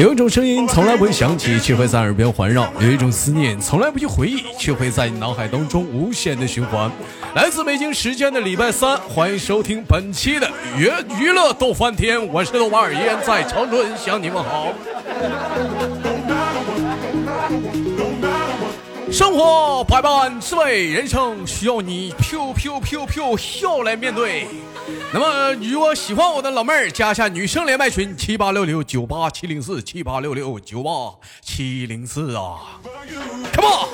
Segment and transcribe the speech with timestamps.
[0.00, 6.90] 有一种声音从来不会响起，却会在耳边环绕；有一种思念从来不去回忆，却会在你脑海当中无限的循环。
[7.34, 10.90] 来自北京时间的礼拜三，欢迎收听本期的娱
[11.20, 14.72] 娱乐逗翻天，我是豆瓣儿，依然在长春向你们好。
[19.12, 22.14] 生活百般滋味，人生需要你
[23.38, 24.46] 笑来面对。
[25.12, 30.90] 那么，如果喜欢我的老妹儿，加一下女生连麦群七八六六九八七零四七八六六九八
[31.42, 32.80] 七零四啊
[33.52, 33.88] ，Come on！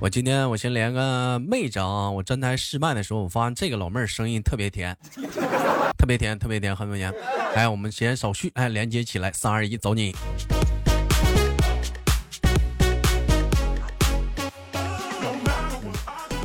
[0.00, 2.08] 我今天我先连个妹子啊！
[2.08, 4.96] 我站台试麦的时候，我发现这个老妹儿声音特别甜，
[5.98, 7.12] 特别甜，特别甜，很甜。
[7.54, 10.14] 哎，我们先手续，哎，连接起来，三二一，走你！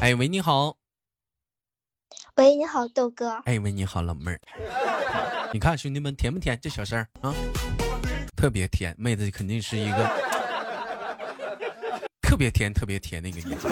[0.03, 0.75] 哎喂，你好。
[2.35, 3.41] 喂，你好，豆哥。
[3.45, 4.39] 哎喂，你好，老妹儿。
[5.53, 6.59] 你看兄弟们甜不甜？
[6.59, 7.33] 这小声啊，
[8.35, 8.93] 特别甜。
[8.99, 10.05] 妹子肯定是一个。
[12.21, 13.69] 特别甜，特别甜的一个女孩。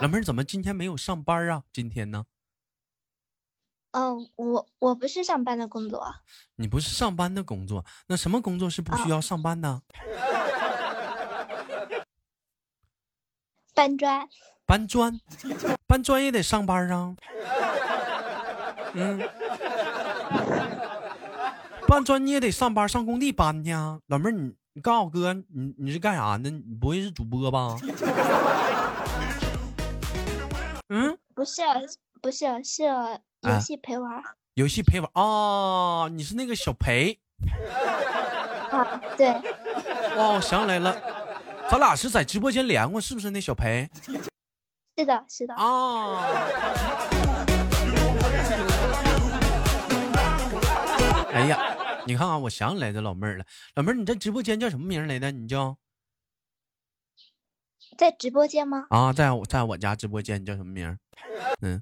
[0.00, 1.62] 老妹儿怎么今天没有上班啊？
[1.74, 2.24] 今天呢？
[3.90, 6.10] 嗯，我我不是上班的工作。
[6.56, 9.82] 你不是上班的工作，那什么工作是不需要上班的？
[13.74, 14.26] 搬砖。
[14.72, 15.20] 搬砖，
[15.86, 17.14] 搬砖也得上班啊。
[18.94, 19.20] 嗯，
[21.86, 23.98] 搬砖你也得上班，上工地搬去啊。
[24.06, 24.54] 老妹儿你。
[24.74, 26.48] 你告诉我哥，你你是干啥的？
[26.48, 27.76] 你不会是主播吧？
[30.88, 31.60] 嗯，不是，
[32.22, 32.84] 不是，是
[33.42, 34.22] 游戏陪玩。
[34.54, 36.08] 游戏陪玩啊！
[36.08, 37.18] 你是那个小裴。
[38.70, 39.28] 啊，对。
[40.16, 40.96] 哦，想起来了，
[41.70, 43.90] 咱俩是在直播间连过，是不是那小裴？
[44.96, 45.54] 是的，是的。
[45.54, 46.18] 哦。
[51.32, 51.76] 哎呀。
[52.04, 53.44] 你看啊，我想起来这老妹儿了。
[53.76, 55.30] 老妹儿，你这直播间叫什么名来的？
[55.30, 55.78] 你叫
[57.96, 58.86] 在直播间吗？
[58.90, 60.98] 啊，在我在我家直播间，你叫什么名？
[61.60, 61.80] 嗯，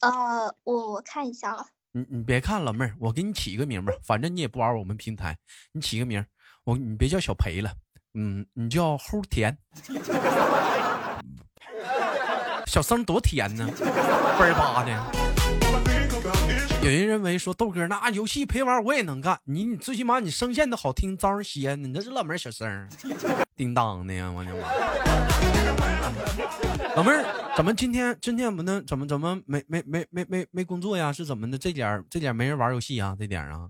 [0.00, 1.64] 呃，我我看一下啊。
[1.92, 5.38] 你你别看老妹儿，我给你起一个名吧，反正你也不玩我们平台，
[5.72, 6.22] 你起个名，
[6.64, 7.72] 我你别叫小裴了，
[8.12, 9.56] 嗯，你叫齁甜，
[12.70, 13.68] 小声多甜呢，
[14.38, 14.92] 倍儿巴的。
[16.80, 21.82] 有人认为说豆哥那游戏陪玩我也能干，你你最起码你声线都好听，招人稀罕。
[21.82, 22.88] 你那是老妹儿小声，
[23.56, 24.30] 叮当的呀！
[24.30, 24.68] 我的妈！
[26.94, 27.24] 老妹儿
[27.56, 31.12] 怎么今天今天我们呢怎么怎么没没没没没没工作呀？
[31.12, 31.58] 是怎么的？
[31.58, 33.16] 这点这点没人玩游戏啊？
[33.18, 33.68] 这点啊？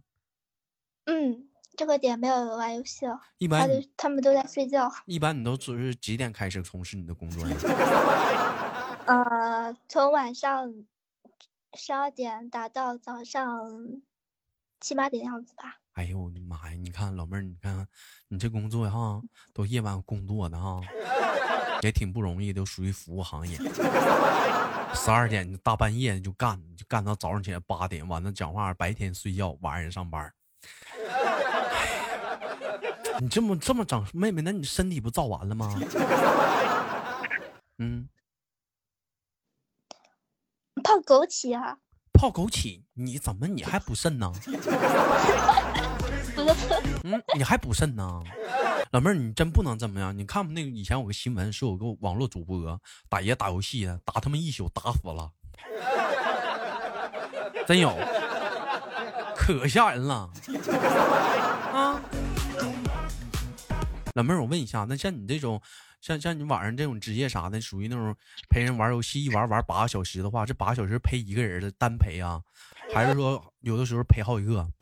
[1.06, 1.44] 嗯，
[1.74, 3.18] 这个点没有人玩游戏了。
[3.38, 4.92] 一般他们都在睡觉。
[5.06, 7.56] 一般你都只是几点开始从事你的工作呀？
[9.06, 10.72] 呃，从晚上。
[11.74, 13.64] 十二点打到早上
[14.80, 15.78] 七八点样子吧。
[15.92, 16.76] 哎呦我的妈呀！
[16.76, 17.86] 你看老妹儿，你看
[18.26, 19.22] 你这工作哈，
[19.54, 20.80] 都夜晚工作的哈，
[21.82, 23.56] 也挺不容易，都属于服务行业。
[24.94, 30.34] 十二点大半夜就干，就干到早上起来八点，完了讲话，白天睡觉，晚上上班。
[33.22, 35.72] 你这么这么整，妹妹，那你身体不造完了吗？
[37.78, 38.08] 嗯。
[40.90, 41.76] 泡枸杞啊！
[42.14, 44.32] 泡枸杞，你怎么你还补肾呢？
[47.04, 48.20] 嗯，你还补肾呢？
[48.90, 50.16] 老妹儿，你真不能这么样。
[50.16, 55.30] 你看不那个以前有个新闻，说有个网络主播打野打游戏，打他们一宿打死了，
[57.68, 57.96] 真有，
[59.36, 60.28] 可吓人了
[61.72, 62.02] 啊！
[64.14, 65.62] 老妹儿，我问一下，那像你这种。
[66.00, 68.16] 像像你晚上这种职业啥的，属于那种
[68.48, 72.42] 陪人玩游戏，一玩玩八个小时的话，这八个小时陪一个人的单陪啊，
[72.94, 74.66] 还是说有的时候陪好几个？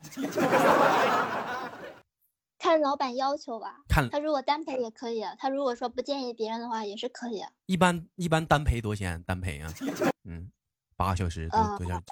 [2.57, 3.77] 看老板要求吧。
[3.87, 7.41] 看他如果单陪也可以，他如果说不建议别人的话也是可以。
[7.65, 9.23] 一般一般单陪多少钱？
[9.23, 9.73] 单陪啊？
[10.25, 10.51] 嗯，
[10.97, 12.03] 八个小时多多少？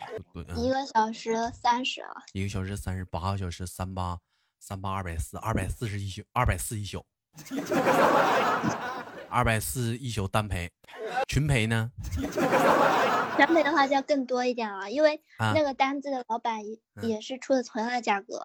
[0.56, 2.12] 一个小时三十啊。
[2.32, 4.20] 一个小时三十，八个小时三八
[4.60, 7.06] 三八二百四，二百四十一宿，二百四一宿。
[9.30, 10.70] 二百四一宿单陪，
[11.28, 11.92] 群陪呢？
[13.38, 18.44] 全陪的话就要更多一点了，因为那个单子的老板也也是出的同样的价格。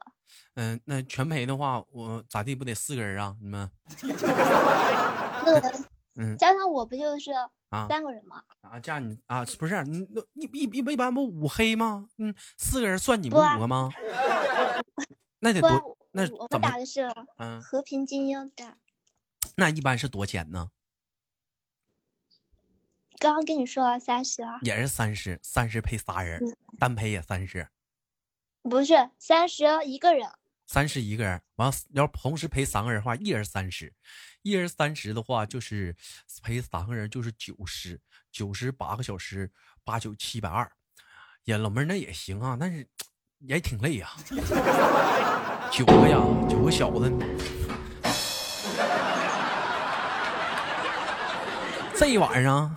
[0.54, 3.36] 嗯，那全陪的话，我咋地不得四个人啊？
[3.40, 3.70] 你们？
[5.44, 5.60] 那
[6.16, 7.30] 嗯，加上我不就是
[7.88, 8.42] 三个人吗？
[8.60, 12.06] 啊，加你啊，不是你那一一一一般不五黑吗？
[12.18, 13.90] 嗯，四个人算你们五个吗？
[15.40, 15.96] 那得多。
[16.14, 17.10] 那我们打的是
[17.62, 18.76] 和平精英的。
[19.56, 20.70] 那一般是多钱呢？
[23.18, 26.40] 刚刚跟你说了三十啊，也是三十，三十陪仨人，
[26.78, 27.68] 单陪也三十，
[28.62, 30.28] 不是三十一个人，
[30.66, 33.94] 三十一个人，完要同时陪三个人的话，一人三十，
[34.42, 35.94] 一人三十的话就是
[36.42, 38.00] 陪三个人就是九十，
[38.32, 39.52] 九十八个小时，
[39.84, 40.68] 八九七百二，
[41.44, 42.84] 呀，老妹儿那也行啊，但是
[43.38, 44.10] 也挺累呀，
[45.70, 46.18] 九个呀，
[46.48, 47.12] 九个小子。
[52.02, 52.66] 这一晚上，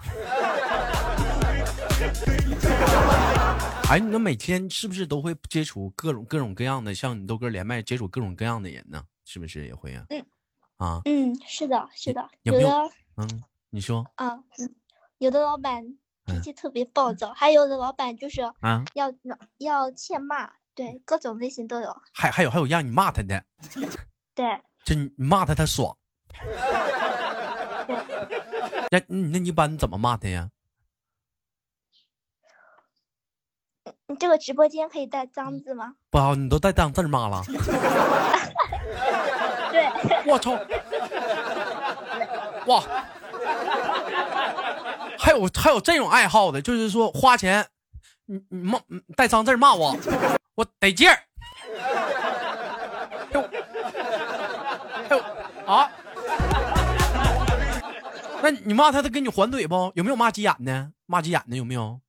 [3.89, 9.04] 哎，你那每天是不是都会接触各种各种各样的，像你豆哥连麦接触各种各样的人呢？
[9.24, 10.06] 是不是也会啊？
[10.10, 10.24] 嗯，
[10.77, 12.69] 啊，嗯，是的，是的，有的，
[13.18, 14.06] 嗯，你说。
[14.13, 14.38] 啊，
[15.18, 15.83] 有的老板
[16.27, 19.12] 脾气特别暴躁，还有的老板就是啊，要
[19.57, 21.98] 要欠骂，对，各种类型都有。
[22.13, 23.44] 还还有还有让你骂他的，
[24.36, 25.98] 对，就你骂他他爽。
[29.08, 30.50] 那那你一般怎么骂他呀？
[34.08, 35.96] 你这个直播间可以带脏字吗？
[36.10, 37.42] 不好，你都带脏字骂了。
[39.72, 39.86] 对，
[40.32, 40.52] 我操！
[42.68, 42.82] 哇，
[45.20, 47.68] 还有还有这种爱好的，就是说花钱，
[48.26, 48.80] 你你骂
[49.18, 49.98] 带脏字骂我，
[50.56, 51.18] 我得劲儿。
[55.10, 55.20] 哎呦
[55.66, 55.92] 啊！
[58.46, 59.92] 那你骂他，他跟你还怼不？
[59.96, 60.92] 有没有骂急眼的？
[61.08, 62.00] 骂急眼的有没有？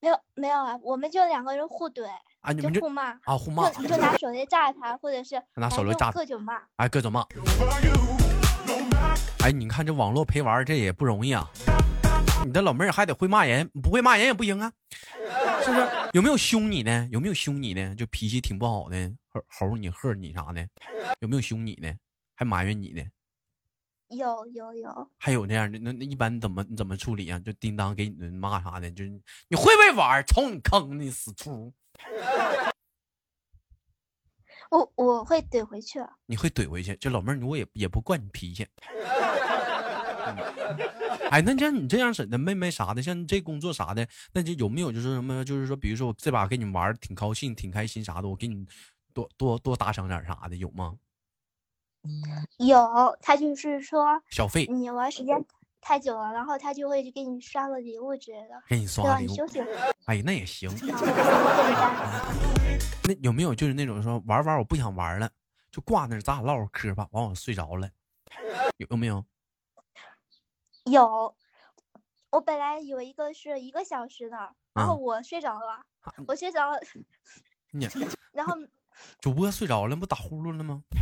[0.00, 2.04] 没有没有啊，我们就两个人互怼
[2.40, 7.24] 啊，你们就互骂啊，互骂，你就拿手雷炸他，或者是拿手雷炸各种骂，哎，各种骂。
[9.44, 11.48] 哎，你看这网络陪玩这也不容易啊！
[12.44, 14.72] 你的老妹儿还得会骂人，不会骂人也不行啊，
[15.62, 15.88] 是不是？
[16.14, 17.08] 有没有凶你呢？
[17.12, 17.94] 有没有凶你呢？
[17.94, 20.66] 就脾气挺不好的，吼吼你、喝你啥的？
[21.20, 21.94] 有没有凶你呢？
[22.34, 23.04] 还埋怨你呢？
[24.08, 27.38] 有有有，还有那样的那那一般怎么怎么处理啊？
[27.40, 29.10] 就叮当给你骂啥的，就是
[29.48, 30.24] 你会不会玩？
[30.26, 31.72] 瞅你坑你死猪！
[34.70, 36.00] 我我会怼回去。
[36.26, 36.96] 你会怼回去？
[36.96, 38.66] 就老妹儿，我也也不惯你脾气。
[41.30, 45.44] 哎，那像你这样式的妹妹啥的，像你这工作啥的，那就有没有就是什么？
[45.44, 48.66] 就是说，比如说我这把跟你玩挺高兴、挺开心啥的，我给你
[49.12, 50.94] 多多多打赏点啥的，有吗？
[52.58, 55.42] 有，他就是说小费，你玩时间
[55.80, 59.36] 太久了，然后他就会给你刷个礼物之类的，给你刷礼物。
[60.06, 60.70] 哎，那也行。
[63.06, 65.30] 那有没有就是那种说玩玩我不想玩了，
[65.70, 67.88] 就挂那咱俩唠会嗑吧，完我睡着了，
[68.78, 69.24] 有有没有？
[70.84, 71.34] 有，
[72.30, 74.36] 我本来有一个是一个小时的，
[74.74, 75.84] 然后我睡着了，
[76.26, 76.78] 我睡着了，
[77.72, 77.88] 你，
[78.32, 78.54] 然后。
[79.20, 80.80] 主播睡着了，不打呼噜了吗？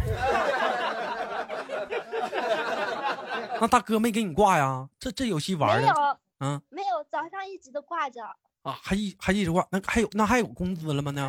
[3.60, 4.88] 那大哥没给你挂呀？
[4.98, 8.20] 这这游戏玩的，嗯，没有，早上一直都挂着
[8.62, 11.12] 啊，还一还一直挂，那还有那还有工资了吗？
[11.14, 11.28] 那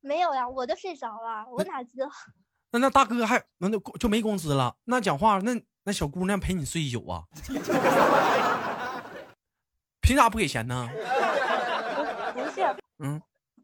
[0.00, 2.08] 没有呀，我都睡着了，我哪知道？
[2.72, 4.74] 那那大哥还那就就没工资了？
[4.84, 7.24] 那讲话，那那小姑娘陪你睡一宿啊？
[10.00, 10.88] 凭啥不给钱呢？
[12.34, 12.62] 不是，
[13.00, 13.20] 嗯。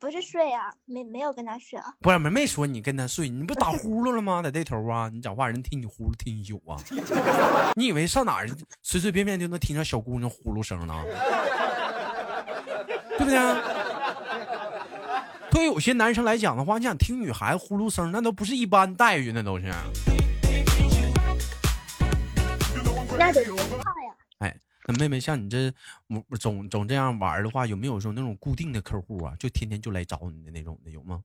[0.07, 1.93] 不是睡啊，没没有跟他睡啊。
[2.01, 4.41] 不是没没说你跟他睡，你不打呼噜了吗？
[4.41, 6.79] 在这头啊，你讲话人听你呼噜听一宿啊。
[7.75, 8.49] 你以为上哪儿
[8.83, 10.95] 随随便便就能听着小姑娘呼噜声呢？
[13.19, 13.37] 对不对？
[15.51, 19.65] 对于有些男生来讲的话，你想听女孩子呼噜声，那都不是一般待遇，那都是。
[24.89, 25.73] 那妹妹，像你这
[26.39, 29.35] 总总这样玩的话，有没有说那种固定的客户啊？
[29.37, 31.23] 就天天就来找你的那种的，有吗？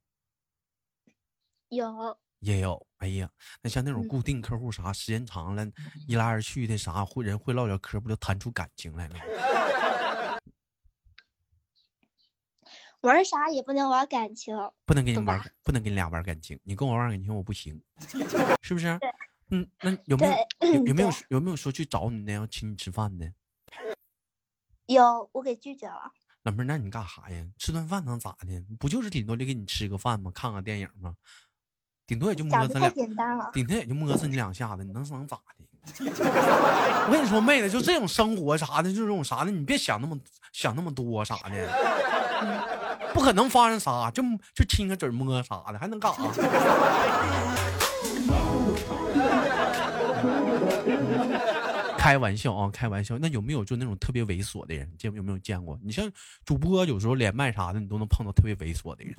[1.70, 2.88] 有，也有。
[2.98, 3.30] 哎呀，
[3.62, 5.66] 那像那种固定客户啥，时间长了，
[6.08, 9.16] 一来二去的啥，会人会唠点嗑，不就谈出感情来了？
[13.02, 16.60] 玩啥也不能玩感情，不能跟你玩，不能跟你俩玩感情。
[16.64, 17.82] 你跟我玩感情，我不行，
[18.62, 19.00] 是不是？
[19.50, 20.36] 嗯，那有没有
[20.86, 23.32] 有没有有没有说去找你的，要请你吃饭的？
[24.88, 26.12] 有，我给拒绝了。
[26.44, 27.46] 老妹儿，那你干啥呀？
[27.58, 28.64] 吃顿饭能咋的？
[28.80, 30.32] 不就是顶多就给你吃个饭吗？
[30.34, 31.16] 看个电影吗？
[32.08, 32.94] 顶多也就摸蹭两，
[33.54, 35.66] 顶多也就摸蹭你两下子，你能能咋的？
[37.08, 40.20] 我跟你说，妹子，就这种生活啥的，就这种啥的，你别想那么
[40.52, 41.70] 想那么多啥的，
[43.14, 44.22] 不可能发生啥，就
[44.54, 46.24] 就亲个嘴摸啥的，还能干啥？
[52.02, 53.16] 开玩笑啊，开玩笑。
[53.20, 54.92] 那有没有就那种特别猥琐的人？
[54.98, 55.80] 见有没有见过？
[55.84, 56.12] 你像
[56.44, 59.16] 主播有时候连麦啥的，你都能碰到特别猥琐的人。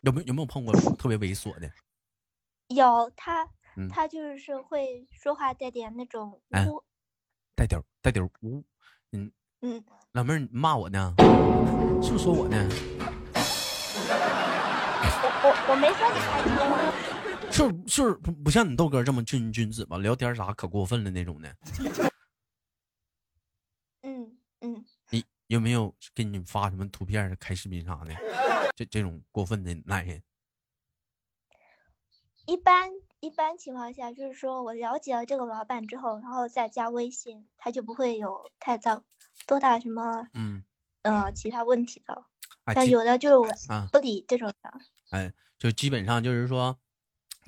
[0.00, 1.70] 有没有有没有碰过特别猥琐的？
[2.68, 3.46] 有他，
[3.90, 6.82] 他就是会说话带点那种污，
[7.54, 8.64] 带点带点污，
[9.12, 9.30] 嗯
[9.60, 11.12] 嗯，老妹儿你骂我呢？
[12.02, 12.56] 是不是说我呢？
[15.20, 16.42] 我我我没说你开
[17.02, 17.07] 车。
[17.58, 19.98] 是是不不像你豆哥这么君君子吧？
[19.98, 21.56] 聊天啥可过分了那种的。
[24.02, 24.84] 嗯嗯。
[25.10, 28.14] 你有没有给你发什么图片、开视频啥的？
[28.76, 30.22] 这这种过分的男人？
[32.46, 39.02] 一般一般情况下，就是说我了解了这个老板之后，然后再加微信，他就不会有太大
[39.46, 40.62] 多大什么嗯
[41.02, 42.24] 呃其他问题的。
[42.66, 43.48] 但有的就是我
[43.90, 44.72] 不理这种的。
[45.10, 46.78] 哎，就基本上就是说，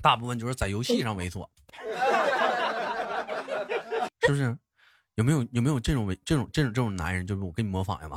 [0.01, 1.47] 大部分就是在游戏上猥琐，
[4.21, 4.57] 是不是？
[5.15, 7.27] 有没有有没有这种猥这种这种这种男人？
[7.27, 8.07] 就是我给你模仿一下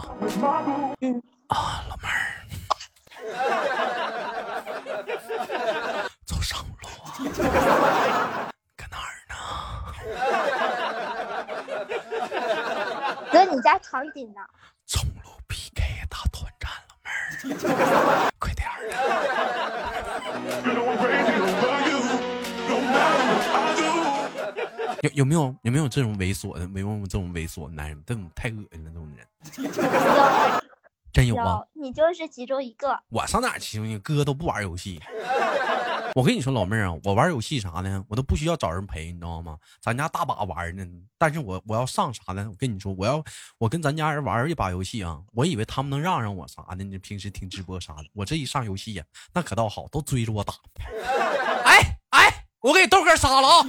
[1.00, 2.46] 嗯啊，老妹儿，
[6.24, 7.12] 走上路啊，
[8.76, 9.34] 搁哪儿呢？
[13.32, 14.40] 搁你家场景呢？
[14.86, 18.33] 中路 PK 打团战，老妹儿，快
[18.64, 18.80] 点儿
[25.02, 26.66] 有有没有有没有这种猥琐的？
[26.68, 29.26] 没有这种猥琐的男人，这种太恶心了，这种人。
[31.12, 31.62] 真有啊！
[31.74, 32.98] 你就是其中一个。
[33.10, 34.00] 我上哪其中一个？
[34.00, 35.00] 哥都不玩游戏。
[36.14, 38.04] 我跟你说，老妹儿啊，我玩游戏啥呢？
[38.08, 39.58] 我都不需要找人陪，你知道吗？
[39.82, 40.86] 咱家大把玩呢。
[41.18, 42.46] 但是我我要上啥呢？
[42.48, 43.20] 我跟你说，我要
[43.58, 46.84] 我跟咱家人玩一把游戏啊，我以为他们能让让我啥的。
[46.84, 49.02] 你平时听直播啥的，我这一上游戏呀，
[49.32, 50.54] 那可倒好，都追着我打。
[51.64, 53.66] 哎哎，我给豆哥杀了啊！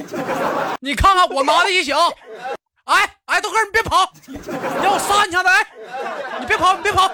[0.81, 1.95] 你看看我拿的一血。
[2.83, 4.13] 哎哎，豆哥你别跑，
[4.83, 5.49] 让我杀你下子！
[5.49, 5.65] 哎，
[6.41, 7.11] 你别跑，你别跑。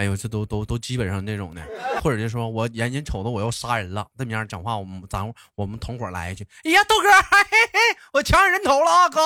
[0.00, 1.60] 哎呦，这都都都基本上那种的，
[2.02, 7.78] 或者就说我眼睛瞅着我要杀人了，这么样讲话，我们咱我们同伙来一句，哎呀，豆哥，嘿嘿，
[8.14, 9.20] 我抢你人头了啊，哥，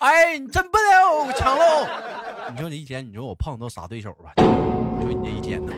[0.00, 1.86] 哎，你真笨哦，抢喽！
[2.50, 4.32] 你说这一天，你说我碰到啥对手吧？
[4.38, 5.72] 你说你这一天呢？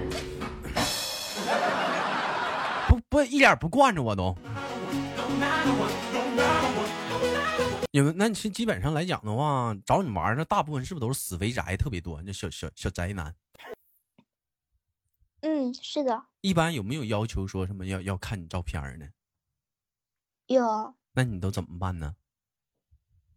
[2.88, 4.35] 不不，一点不惯着我都。
[7.90, 12.23] 你们那其实基本上来讲的话，找你玩的大部分是不是都是死肥宅特别多？
[12.25, 13.31] 那小小小宅男。
[15.47, 16.25] 嗯，是的。
[16.41, 19.07] 一般有没有要求说什么要要看你照片呢？
[20.47, 20.95] 有。
[21.13, 22.15] 那你都怎么办呢？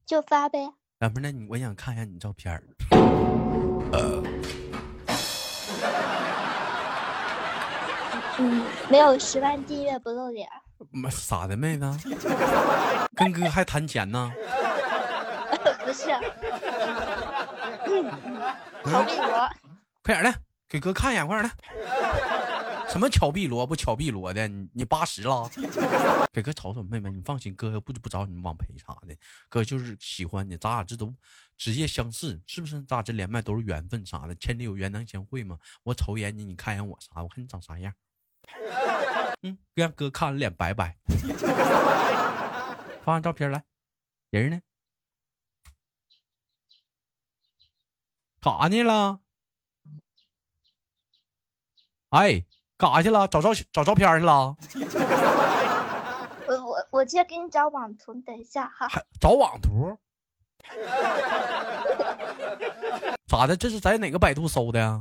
[0.05, 0.73] 就发呗。
[0.99, 2.63] 啊，不是，那你我想看一下你照片。
[8.39, 10.47] 嗯，没有十万订阅不露脸。
[11.11, 11.85] 傻的妹子，
[13.15, 14.31] 跟哥还谈钱呢？
[15.83, 16.09] 不是，
[18.83, 19.49] 逃避我，
[20.03, 20.33] 快点的，
[20.69, 21.55] 给哥看一眼，快点的。
[22.89, 24.47] 什么巧碧罗不巧碧罗的？
[24.47, 25.49] 你你八十了？
[26.31, 29.15] 给哥瞅瞅，妹妹，你放心，哥不不找你网陪啥的，
[29.49, 31.13] 哥就是喜欢你，咱俩这都
[31.57, 32.81] 职业相似，是不是？
[32.83, 35.57] 咱俩这连麦都是缘分啥的，千里有缘能相会吗？
[35.83, 37.21] 我瞅一眼你，你看一眼我啥？
[37.21, 37.93] 我看你长啥样。
[39.41, 40.97] 嗯，让哥看脸白白。
[43.03, 43.63] 发张照片来，
[44.29, 44.61] 人呢？
[48.41, 49.19] 干啥去了？
[52.09, 52.43] 哎，
[52.77, 53.27] 干啥去了？
[53.27, 54.55] 找照找照片去了？
[56.47, 58.87] 我我我去给你找网图，你等一下哈。
[59.19, 59.97] 找网图？
[63.27, 63.55] 咋的？
[63.57, 64.99] 这是在哪个百度搜的呀？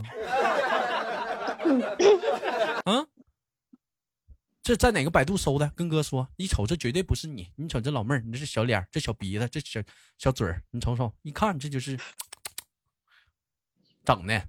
[2.85, 3.07] 嗯？
[4.63, 5.71] 这在哪个百度搜的？
[5.77, 7.53] 跟哥说，一瞅这绝对不是你。
[7.55, 9.81] 你瞅这老妹儿，你这是小脸，这小鼻子，这小
[10.19, 11.97] 小嘴儿，你瞅瞅，一看这就是
[14.05, 14.43] 整的。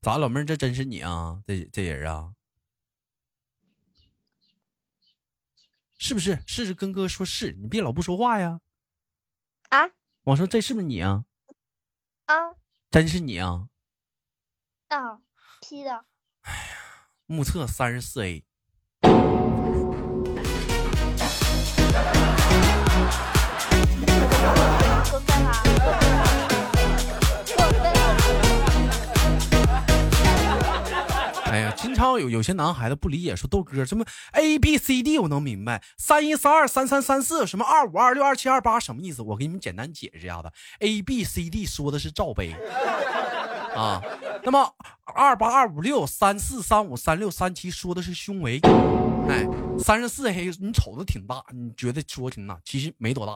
[0.00, 1.42] 咋，老妹儿，这真是你啊？
[1.46, 2.32] 这这人啊，
[5.98, 6.40] 是不是？
[6.46, 8.60] 是跟哥说，是你别老不说话呀。
[9.70, 9.90] 啊？
[10.22, 11.24] 我说这是不是你啊？
[12.26, 12.34] 啊，
[12.90, 13.68] 真是你啊！
[14.88, 15.20] 啊
[15.60, 16.04] ，P 的。
[16.42, 18.44] 哎呀，目测三十四 A。
[31.48, 39.22] 哎呀，经常有有些男孩子不理解，说豆哥什么 A B C D 我能明白，三一三二三三三四什么二五二六二七二八什么意思？
[39.22, 40.50] 我给你们简单解释一下子
[40.80, 42.54] ，A B C D 说的是罩杯
[43.74, 44.02] 啊，
[44.42, 44.70] 那么
[45.04, 48.60] 二八二五六三四三五三六三七说的是胸围。
[49.28, 49.46] 哎，
[49.78, 53.34] 三十四 A 你瞅着挺大，你觉得说挺大，其实没多大。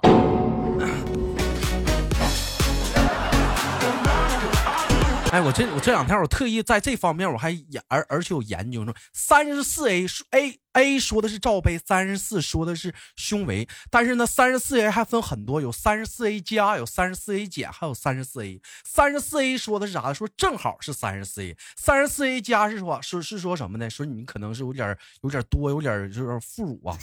[5.30, 18.60] 哎，我这我这两天我特意在这方面我还研而而且有研究说，三十四 A A A 说的是罩杯，三十四说的是胸围，但是呢，三十四 A 还分很多，有三十四 A 加，有三十四 A 减，还有三十四 A。
[18.84, 20.12] 三十四 A 说的是啥？
[20.12, 23.88] 说正好是三十四 A，三十四 A 加是说说是说什么呢？
[23.88, 26.99] 说你可能是有点有点多，有点就是副乳啊。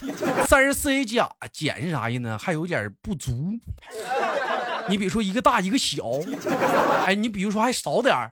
[0.45, 2.37] 三十四 A 加减是啥意思呢？
[2.37, 3.57] 还有点不足。
[4.89, 6.03] 你比如说一个大一个小，
[7.05, 8.31] 哎，你比如说还少点儿。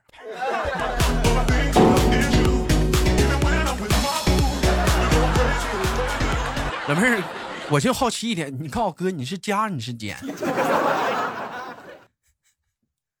[6.88, 7.22] 老妹儿，
[7.68, 10.16] 我就好奇一点，你告诉哥，你是加你是减？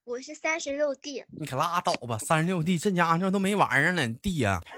[0.04, 1.22] 我是三十六 D。
[1.38, 4.62] 你可拉倒吧，三十六 D，这家伙都没玩意儿呢，D 呀。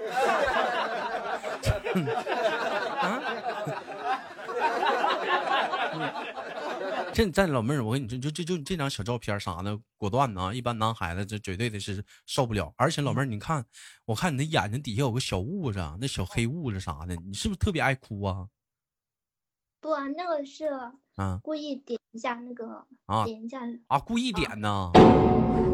[7.19, 10.55] 这这老妹儿，我跟你说，就就就这张小照片啥的，果断的啊！
[10.55, 12.73] 一般男孩子这绝对的是受不了。
[12.77, 13.67] 而且老妹儿，你看，
[14.05, 18.47] 我看你的眼睛底下有个小痦子，那小黑痦子啥的，你是不是特别爱哭啊？
[19.81, 20.67] 不啊，那个是
[21.17, 24.93] 啊，故意点一下那个啊，点一下啊，故意点呢？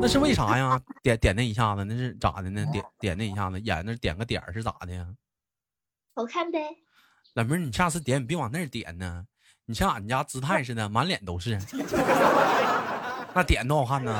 [0.00, 0.80] 那是为啥呀？
[1.02, 2.64] 点点那一下子，那是咋的呢？
[2.72, 5.14] 点点那一下子，眼那点个点是咋的呀？
[6.14, 6.58] 好看呗。
[7.34, 9.26] 老妹儿，你下次点，你别往那儿点呢。
[9.66, 11.58] 你像俺家姿态似的，满脸都是，
[13.34, 14.12] 那点多好看呢！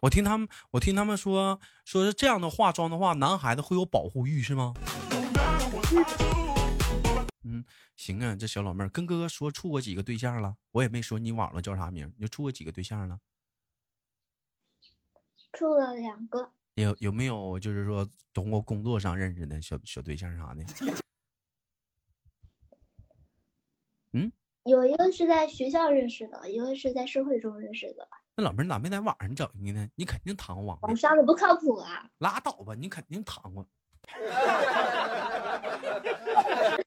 [0.00, 4.72] 我听他们，我听他们说，说是这样的化妆的话，男孩子会有保护欲，是吗？
[7.44, 7.62] 嗯，
[7.96, 13.18] 行啊，这小老妹儿跟哥哥说处过几个对象了，我也没说你网络叫啥名，你就处过几个对象了？
[15.52, 16.52] 处了两个。
[16.82, 20.64] 有有没有就是说通过工作上认识的小小对象啥的？
[24.12, 24.32] 嗯，
[24.64, 28.08] 有一个是在学校认识的，一个是在社会中认识的。
[28.36, 29.88] 那老妹儿咋没在网上整一个呢？
[29.94, 32.10] 你肯定谈过网网上的不靠谱啊！
[32.18, 33.66] 拉倒吧，你肯定谈过。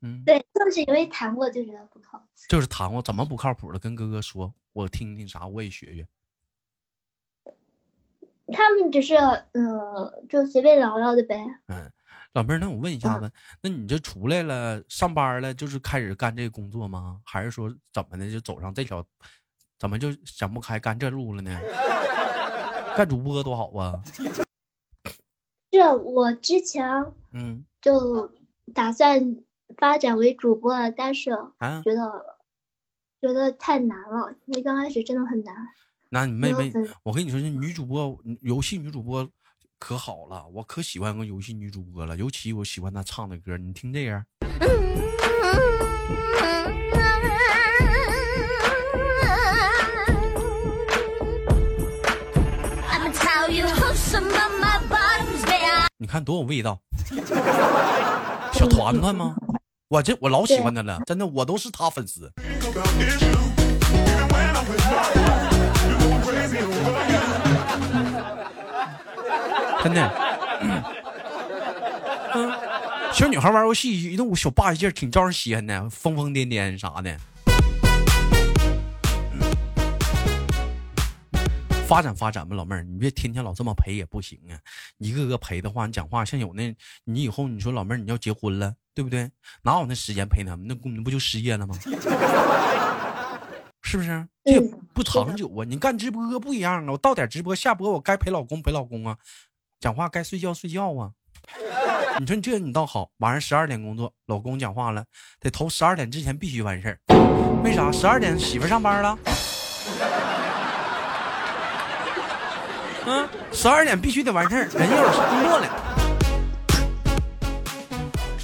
[0.02, 2.26] 嗯，对，就是因为谈过就觉得不靠谱。
[2.50, 3.80] 就是谈过，怎么不靠谱了？
[3.80, 6.06] 跟哥哥说，我听听啥，我也学学。
[8.54, 11.36] 他们只是，呃，就随便聊聊的呗。
[11.68, 11.92] 嗯，
[12.34, 13.30] 老妹儿，那我问一下子，
[13.62, 17.20] 那你这出来了，上班了，就是开始干这个工作吗？
[17.26, 19.06] 还是说怎么的，就走上这条，
[19.78, 21.60] 怎么就想不开干这路了呢？
[22.96, 24.02] 干主播多好啊！
[25.72, 26.88] 这我之前，
[27.32, 28.32] 嗯，就
[28.76, 29.38] 打算
[29.78, 31.32] 发展为主播了，但是
[31.84, 32.38] 觉得
[33.20, 35.56] 觉得太难了，因为刚开始真的很难。
[36.14, 36.72] 那你妹妹，
[37.02, 39.28] 我跟你说，这女主播，游戏女主播
[39.80, 44.24] 可好了，我可喜欢个游戏女主播了，尤其我喜欢她唱的歌，你听这样。
[55.98, 56.80] 你看多有味道，
[58.54, 59.36] 小团团吗？
[59.88, 62.32] 我这我老喜欢她了，真的，我都是她粉丝。
[69.84, 70.10] 真的，
[72.34, 72.52] 嗯，
[73.12, 77.18] 小女孩玩游戏，那我小霸气劲挺招人稀罕的，疯疯癫癫啥的。
[81.86, 84.56] 发展发展吧，老妹儿，你别天天老这么陪也不行啊！
[85.00, 89.30] 一个个陪的话，你讲话像有那，你以后你说老妹儿你要结婚了，对不对？
[89.64, 90.66] 哪有那时间陪他们？
[90.66, 91.76] 那你不就失业了吗？
[93.84, 94.28] 是不是？
[94.46, 94.60] 这
[94.94, 95.66] 不长久啊！
[95.68, 96.92] 你干直播不一样啊！
[96.94, 99.16] 我到点直播下播，我该陪老公陪老公啊，
[99.84, 101.12] 讲话该睡觉睡觉啊。
[102.18, 105.04] 你说你这你倒好，晚上十二点工作，老公讲话了，
[105.42, 106.98] 得头十二点之前必须完事儿。
[107.66, 107.92] 为啥？
[107.92, 109.20] 十二点媳妇上班了。
[113.06, 115.68] 嗯，十二点必须得完事儿，人又是工作了。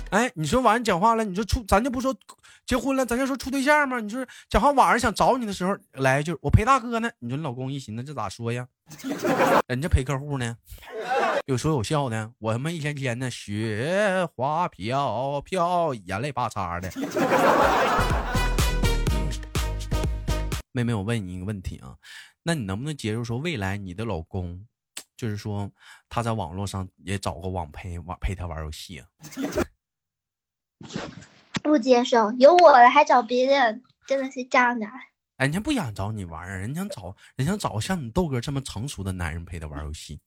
[0.10, 2.14] 哎，你说晚上讲话了，你说处咱就不说
[2.66, 4.02] 结婚了，咱就说处对象吗？
[4.02, 8.68] 你说讲话晚上想找你的时候来一句我陪大哥呢，你说你老公一寻思这咋说呀？
[9.70, 10.58] 人家陪客户呢，
[11.46, 16.90] 有说有笑的，我他妈一天天的雪花飘飘，眼泪巴嚓的。
[20.72, 21.96] 妹妹，我问你一个问题啊，
[22.44, 24.66] 那你能不能接受说未来你的老公，
[25.18, 25.72] 就是说
[26.08, 29.08] 他在网络上也找个网陪网陪他玩游戏啊？
[31.64, 34.92] 不接受，有我了还找别人，真的是渣男。
[35.38, 40.20] 人家不想找你玩儿，人家找人家找像你豆哥这么成熟的男人陪他玩游戏。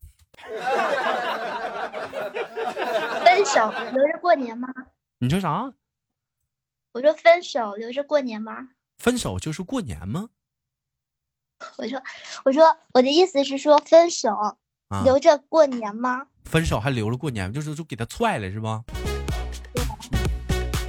[3.43, 4.69] 分手留着过年吗？
[5.19, 5.73] 你说啥？
[6.93, 8.69] 我说分手留着过年吗？
[8.99, 10.29] 分手就是过年吗？
[11.77, 12.01] 我说，
[12.45, 12.63] 我说
[12.95, 14.31] 我的意思是说分手
[15.05, 16.29] 留着过年吗？
[16.45, 18.85] 分手还留着过年，就是就给他踹了是吧？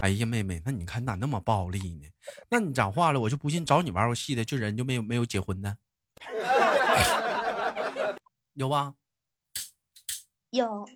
[0.04, 2.08] 哎呀，妹妹，那你看咋那么暴力呢？
[2.50, 5.76] 那你讲话了，我就不信找你玩游戏的，就人就没有没有结婚的，
[8.54, 8.94] 有吧？
[10.52, 10.88] 有。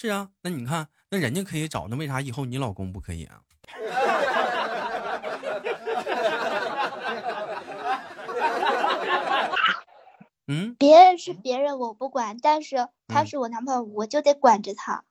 [0.00, 3.42] 是啊，那你看，那人家可以找，那为啥以后你老公不可以啊？
[10.48, 15.04] 嗯，别人是别人，我不管，但是他是我男朋友，我就得管着他。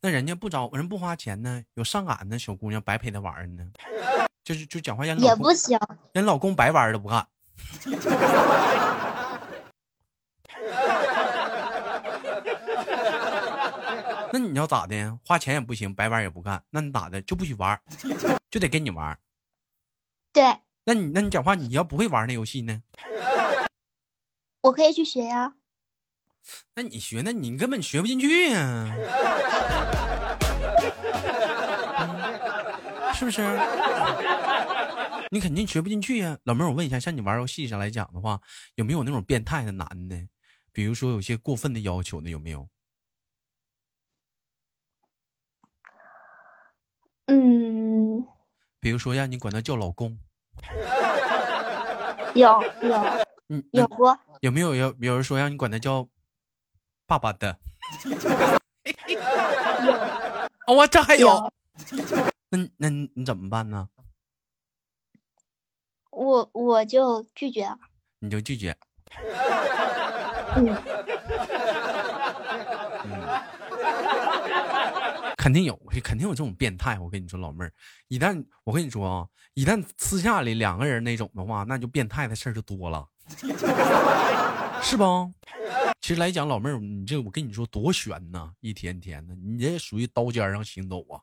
[0.00, 3.66] 那人家不找人不花钱呢，有上赶的小姑娘白陪他玩呢，
[4.42, 5.78] 就是就讲话人也不行，
[6.14, 7.28] 人老公白玩都不干。
[14.38, 15.18] 那你要咋的？
[15.24, 17.20] 花钱也不行，白玩也不干，那你咋的？
[17.22, 17.80] 就不许玩，
[18.48, 19.18] 就得跟你玩。
[20.32, 20.44] 对。
[20.84, 22.80] 那你那你讲话，你要不会玩那游戏呢？
[24.60, 25.54] 我可以去学呀。
[26.76, 28.94] 那你学，那你根本学不进去呀，
[33.12, 33.42] 是不是？
[35.30, 38.40] 你肯定学不进去呀，老妹儿，我问一下，像你玩游戏上来讲的话，
[38.76, 40.16] 有没有那种变态的男的？
[40.72, 42.68] 比如说有些过分的要求的，有没有？
[47.28, 48.26] 嗯。
[48.80, 50.18] 比如说让你管他叫老公。
[52.34, 53.02] 有 有。
[53.48, 54.18] 嗯，有过。
[54.40, 56.06] 有没有有有人说让你管他叫？
[57.08, 57.58] 爸爸的，
[60.68, 61.50] 我这还有，
[62.50, 63.88] 那那你怎么办呢？
[66.10, 67.66] 我我就拒绝，
[68.18, 68.76] 你就拒绝。
[70.56, 70.66] 嗯，
[75.38, 76.98] 肯定有，肯定有这种变态。
[76.98, 77.72] 我跟你说，老妹儿，
[78.08, 83.06] 一旦我跟你说啊，一旦私下里两个人那种的话，那就变态的事儿就多了，
[84.82, 85.32] 是不？
[86.00, 91.22] 其实来讲，老妹儿，你这我跟你说多悬呐，一天天的，你这属于刀尖上行走啊。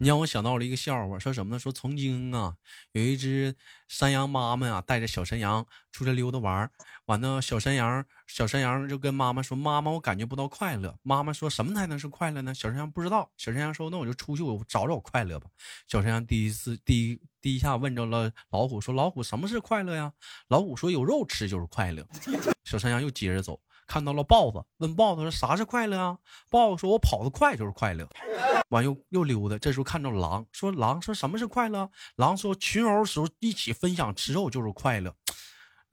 [0.00, 1.58] 你让我想到了一个笑话，说什么呢？
[1.58, 2.54] 说曾经啊，
[2.92, 3.56] 有一只
[3.88, 6.70] 山羊妈妈啊，带着小山羊出来溜达玩儿
[7.06, 12.54] 完了，小山羊小山羊就跟妈妈说：“妈妈，我感觉不到快乐。”妈妈说什么才能是快乐呢？
[12.54, 13.28] 小山羊不知道。
[13.36, 15.48] 小山羊说：“那我就出去，我找找快乐吧。”
[15.88, 20.12] 小山羊第一次第一第一下问着了老虎，说：“老虎，什么是快乐呀？”
[20.48, 22.06] 老虎说：“有肉吃就是快乐。
[22.64, 23.60] ”小山羊又接着走。
[23.88, 26.18] 看到了豹子，问豹子说：“啥是快乐啊？”
[26.50, 28.08] 豹子说：“我跑得快就是快乐。”
[28.68, 35.16] 完又又溜达，这时候看到狼，说：“狼说什么是快乐？”狼说：“群殴时候一起分享吃肉就是快乐。”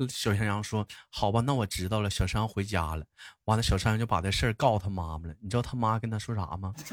[0.09, 3.05] 小山羊说：“好吧，那我知道了。”小山羊回家了，
[3.45, 5.35] 完了，小山羊就把这事儿告诉他妈妈了。
[5.39, 6.73] 你知道他妈跟他说啥吗？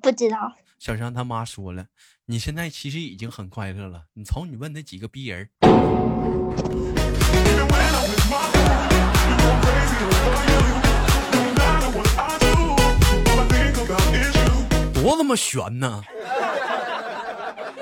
[0.00, 0.54] 不知道。
[0.78, 1.88] 小山羊他妈说了
[2.24, 4.06] ：“你现在其实已经很快乐了。
[4.14, 5.50] 你瞅你问那几个逼人。”
[15.02, 16.02] 多他妈悬呢！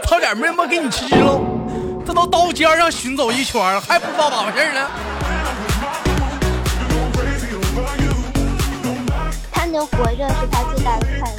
[0.05, 1.41] 差点没他妈给你吃了，
[2.05, 4.91] 这都刀尖上行走一圈还不知道咋回事呢？
[9.53, 11.37] 他能活着是他最大的快乐。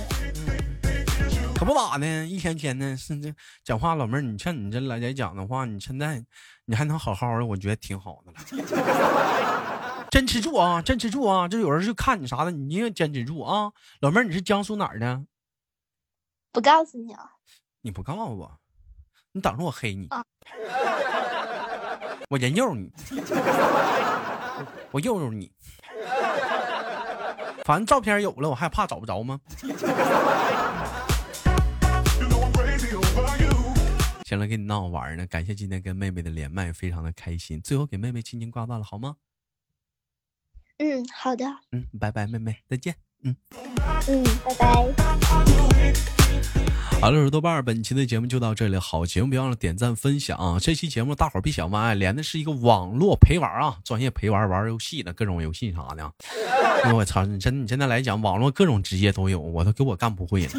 [1.54, 3.32] 可不咋的，一天天的，是这
[3.64, 6.24] 讲话，老妹儿，你像你这来来讲的话，你现在
[6.66, 8.40] 你还能好好的，我觉得挺好的了。
[10.14, 11.48] 坚持住啊，坚持住啊！
[11.48, 15.26] 这有人去看你啥的，你一定坚持住啊，老妹儿，你是江苏哪儿的？
[16.52, 17.32] 不告诉你啊！
[17.82, 18.60] 你不告诉我，
[19.32, 20.08] 你等着我黑你，
[22.30, 22.94] 我人肉你，
[24.92, 25.52] 我肉肉你。
[27.66, 29.42] 反正照片有了，我还怕找不着吗？
[34.28, 35.26] 行了，跟你闹玩呢。
[35.26, 37.60] 感谢今天跟妹妹的连麦，非常的开心。
[37.64, 39.16] 最后给妹妹轻轻挂断了，好吗？
[40.80, 41.46] 嗯，好的。
[41.72, 42.96] 嗯，拜拜，妹妹，再见。
[43.24, 43.36] 嗯
[44.08, 44.66] 嗯，拜拜。
[47.00, 48.78] 好了，我是豆瓣本期的节目就到这里。
[48.78, 50.58] 好节目，别忘了点赞分享。
[50.60, 56.12] 这期节目大伙儿别想歪，连的是一个网络陪玩啊，专业陪玩玩游戏的各种游戏啥的。
[56.94, 60.52] 我操，你真你现在来讲，网络各种职业都有，我都给我干不会了。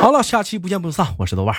[0.00, 1.14] 好了，下期不见不散。
[1.18, 1.54] 我是豆瓣。